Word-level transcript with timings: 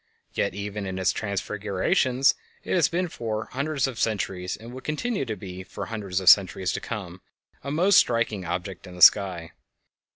Yet 0.33 0.55
even 0.55 0.87
in 0.87 0.97
its 0.97 1.11
transfigurations 1.11 2.33
it 2.63 2.73
has 2.73 2.87
been 2.89 3.07
for 3.07 3.49
hundreds 3.51 3.85
of 3.85 3.99
centuries, 3.99 4.57
and 4.57 4.73
will 4.73 4.81
continue 4.81 5.25
to 5.25 5.35
be 5.35 5.61
for 5.63 5.85
hundreds 5.85 6.19
of 6.19 6.27
centuries 6.27 6.71
to 6.71 6.79
come, 6.81 7.21
a 7.63 7.69
most 7.69 7.97
striking 7.99 8.43
object 8.43 8.87
in 8.87 8.95
the 8.95 9.03
sky. 9.03 9.51